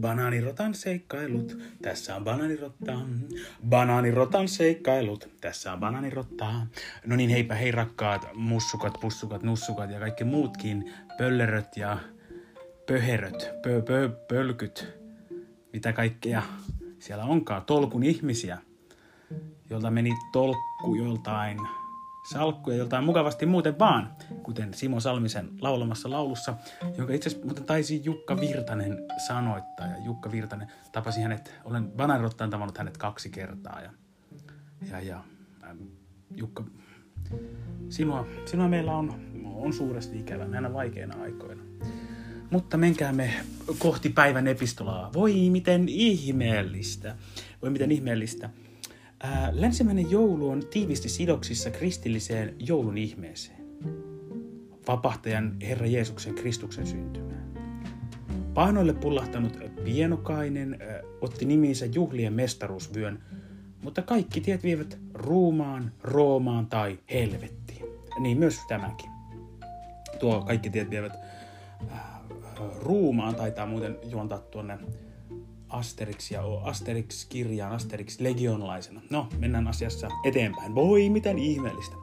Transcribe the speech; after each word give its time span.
Banaanirotan 0.00 0.74
seikkailut, 0.74 1.58
tässä 1.82 2.16
on 2.16 2.24
banaanirotta. 2.24 2.92
Banaanirotan 3.68 4.48
seikkailut, 4.48 5.28
tässä 5.40 5.72
on 5.72 5.80
banaanirotta. 5.80 6.52
No 7.06 7.16
niin, 7.16 7.30
heipä 7.30 7.54
hei 7.54 7.70
rakkaat 7.70 8.26
mussukat, 8.34 9.00
pussukat, 9.00 9.42
nussukat 9.42 9.90
ja 9.90 9.98
kaikki 9.98 10.24
muutkin 10.24 10.92
pölleröt 11.18 11.76
ja 11.76 11.98
pöheröt, 12.86 13.50
pö, 13.62 13.82
pö, 13.82 14.08
pölkyt, 14.28 14.88
mitä 15.72 15.92
kaikkea 15.92 16.42
siellä 16.98 17.24
onkaan, 17.24 17.64
tolkun 17.64 18.02
ihmisiä, 18.02 18.58
jolta 19.70 19.90
meni 19.90 20.10
tolkku 20.32 20.94
joltain 20.94 21.58
salkkuja 22.32 22.76
joltain 22.76 23.04
mukavasti 23.04 23.46
muuten 23.46 23.78
vaan, 23.78 24.12
kuten 24.42 24.74
Simo 24.74 25.00
Salmisen 25.00 25.48
laulamassa 25.60 26.10
laulussa, 26.10 26.54
jonka 26.98 27.12
itse 27.12 27.28
asiassa 27.28 27.46
muuten 27.46 27.64
taisi 27.64 28.04
Jukka 28.04 28.40
Virtanen 28.40 28.98
sanoittaa. 29.26 29.86
Ja 29.86 30.04
Jukka 30.04 30.32
Virtanen 30.32 30.68
tapasi 30.92 31.20
hänet, 31.20 31.54
olen 31.64 31.90
Bananrottaan 31.90 32.50
tavannut 32.50 32.78
hänet 32.78 32.96
kaksi 32.96 33.30
kertaa. 33.30 33.80
Ja, 33.80 33.90
ja, 34.90 35.00
ja 35.00 35.24
ähm, 35.64 35.78
Jukka, 36.36 36.64
sinua, 37.88 38.26
sinua 38.44 38.68
meillä 38.68 38.92
on, 38.92 39.20
on 39.54 39.72
suuresti 39.72 40.18
ikävä 40.18 40.44
näinä 40.44 40.72
vaikeina 40.72 41.22
aikoina. 41.22 41.62
Mutta 42.50 42.76
menkäämme 42.76 43.30
kohti 43.78 44.08
päivän 44.08 44.46
epistolaa. 44.46 45.12
Voi 45.12 45.50
miten 45.50 45.88
ihmeellistä. 45.88 47.16
Voi 47.62 47.70
miten 47.70 47.92
ihmeellistä. 47.92 48.50
Länsimäinen 49.52 50.10
joulu 50.10 50.50
on 50.50 50.62
tiivisti 50.70 51.08
sidoksissa 51.08 51.70
kristilliseen 51.70 52.54
joulun 52.58 52.98
ihmeeseen. 52.98 53.66
Vapahtajan 54.88 55.56
Herra 55.62 55.86
Jeesuksen 55.86 56.34
Kristuksen 56.34 56.86
syntymään. 56.86 57.46
Painoille 58.54 58.92
pullahtanut 58.92 59.58
pienokainen 59.84 60.78
otti 61.20 61.44
nimiinsä 61.44 61.86
juhlien 61.86 62.32
mestaruusvyön, 62.32 63.22
mutta 63.82 64.02
kaikki 64.02 64.40
tiet 64.40 64.62
vievät 64.62 64.98
ruumaan, 65.14 65.92
Roomaan 66.02 66.66
tai 66.66 66.98
helvettiin. 67.12 67.86
Niin 68.20 68.38
myös 68.38 68.58
tämäkin. 68.68 69.10
Tuo 70.20 70.40
kaikki 70.40 70.70
tiet 70.70 70.90
vievät 70.90 71.12
ruumaan, 72.80 73.34
taitaa 73.34 73.66
muuten 73.66 73.96
juontaa 74.10 74.38
tuonne 74.38 74.78
Asterixia 75.76 76.42
Asterix-kirjaan, 76.62 77.72
Asterix-legionlaisena. 77.72 79.00
No, 79.10 79.28
mennään 79.38 79.68
asiassa 79.68 80.08
eteenpäin. 80.24 80.74
Voi, 80.74 81.10
miten 81.10 81.38
ihmeellistä. 81.38 81.96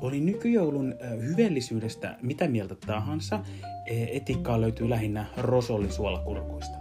Oli 0.00 0.20
nykyjoulun 0.20 0.94
hyvellisyydestä 1.28 2.18
mitä 2.22 2.48
mieltä 2.48 2.74
tahansa, 2.86 3.40
e, 3.86 4.16
etiikkaa 4.16 4.60
löytyy 4.60 4.90
lähinnä 4.90 5.26
Rosollin 5.36 5.92
suolakurkuista. 5.92 6.78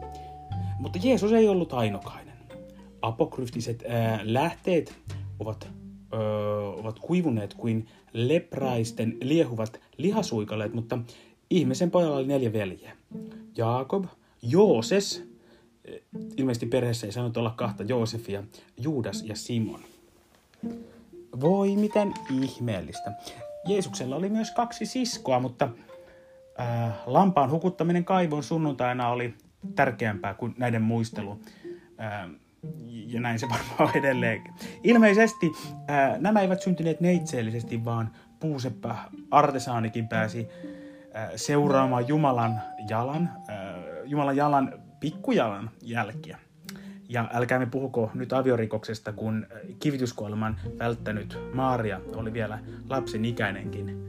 Mutta 0.80 1.00
Jeesus 1.04 1.34
ei 1.34 1.48
ollut 1.48 1.74
ainokainen. 1.74 2.38
Apokryftiset 3.02 3.84
ää, 3.88 4.20
lähteet 4.24 4.94
ovat, 5.40 5.70
ö, 6.14 6.18
ovat 6.70 7.00
kuivuneet 7.00 7.54
kuin 7.54 7.88
lepraisten 8.14 9.18
liehuvat 9.22 9.80
lihasuikaleet, 9.98 10.74
mutta 10.74 11.00
ihmisen 11.50 11.92
pojalla 11.92 12.18
oli 12.18 12.28
neljä 12.28 12.54
veljeä. 12.54 12.98
Jaakob, 13.58 14.06
Jooses, 14.42 15.30
ilmeisesti 16.38 16.66
perheessä 16.66 17.08
ei 17.08 17.12
saanut 17.12 17.38
olla 17.38 17.54
kahta 17.58 17.84
Joosefia, 17.84 18.44
Juudas 18.78 19.24
ja 19.24 19.36
Simon. 19.36 19.82
Voi 21.40 21.76
miten 21.76 22.14
ihmeellistä. 22.42 23.12
Jeesuksella 23.66 24.16
oli 24.16 24.30
myös 24.30 24.52
kaksi 24.52 24.86
siskoa, 24.86 25.40
mutta 25.40 25.70
äh, 26.60 26.94
lampaan 27.06 27.52
hukuttaminen 27.52 28.06
kaivon 28.06 28.44
sunnuntaina 28.44 29.10
oli 29.10 29.34
tärkeämpää 29.76 30.34
kuin 30.34 30.56
näiden 30.58 30.82
muistelu. 30.82 31.40
Äh, 32.00 32.30
ja 32.90 33.22
näin 33.22 33.40
se 33.40 33.48
varmaan 33.50 33.98
edelleenkin. 33.98 34.54
Ilmeisesti 34.84 35.52
äh, 35.90 36.20
nämä 36.20 36.42
eivät 36.42 36.62
syntyneet 36.62 37.02
neitseellisesti, 37.02 37.86
vaan 37.86 38.12
puuseppä 38.40 38.96
artesaanikin 39.32 40.08
pääsi 40.08 40.48
äh, 41.16 41.30
seuraamaan 41.36 42.08
Jumalan 42.08 42.62
jalan, 42.90 43.30
äh, 43.50 43.56
Jumalan 44.06 44.38
jalan 44.38 44.87
pikkujalan 45.00 45.70
jälkiä. 45.82 46.38
Ja 47.10 47.30
älkäämme 47.34 47.66
puhuko 47.66 48.12
nyt 48.14 48.34
aviorikoksesta, 48.34 49.14
kun 49.14 49.48
kivityskuoleman 49.80 50.60
välttänyt 50.80 51.38
Maaria 51.54 52.02
oli 52.16 52.34
vielä 52.34 52.60
lapsen 52.90 53.26
ikäinenkin. 53.26 54.08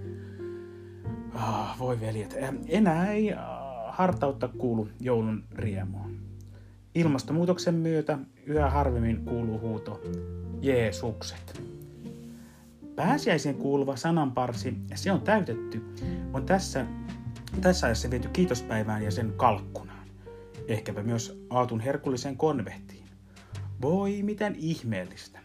Oh, 1.34 1.78
voi 1.78 2.00
veljet, 2.00 2.36
enää 2.68 3.12
ei 3.12 3.34
hartautta 3.88 4.48
kuulu 4.48 4.88
joulun 5.00 5.44
riemuun. 5.54 6.18
Ilmastonmuutoksen 6.94 7.74
myötä 7.74 8.18
yhä 8.46 8.70
harvemmin 8.70 9.24
kuuluu 9.24 9.60
huuto 9.60 10.00
Jeesukset. 10.60 11.62
Pääsiäisen 12.96 13.54
kuuluva 13.54 13.96
sananparsi, 13.96 14.74
se 14.94 15.12
on 15.12 15.20
täytetty, 15.20 15.82
on 16.32 16.46
tässä, 16.46 16.86
tässä 17.60 17.86
ajassa 17.86 18.10
viety 18.10 18.28
kiitospäivään 18.28 19.02
ja 19.02 19.10
sen 19.10 19.32
kalkkuun 19.36 19.87
ehkäpä 20.68 21.02
myös 21.02 21.46
Aatun 21.50 21.80
herkulliseen 21.80 22.36
konvehtiin. 22.36 23.04
Voi 23.82 24.22
miten 24.22 24.54
ihmeellistä. 24.58 25.38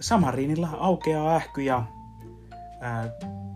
Samariinilla 0.00 0.68
aukeaa 0.78 1.36
ähky 1.36 1.62
ja 1.62 1.84
ää, 2.80 3.10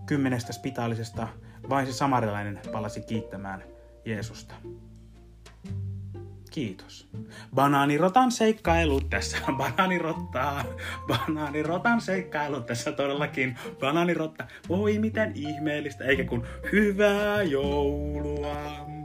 kymmenestä 0.07 0.53
spitaalisesta 0.53 1.29
vain 1.69 1.87
se 1.87 1.93
samarilainen 1.93 2.61
palasi 2.73 3.01
kiittämään 3.01 3.65
Jeesusta. 4.05 4.55
Kiitos. 6.51 7.09
Banaanirotan 7.55 8.33
seikkailu 8.33 9.01
tässä 9.01 9.37
banaanirottaa. 9.59 10.65
Banaanirotan 11.07 12.01
seikkailu 12.01 12.61
tässä 12.61 12.93
todellakin. 12.93 13.59
Banaanirotta. 13.81 14.47
Voi 14.69 14.99
miten 14.99 15.33
ihmeellistä, 15.35 16.05
eikä 16.05 16.25
kun 16.25 16.47
hyvää 16.73 17.43
joulua. 17.43 18.98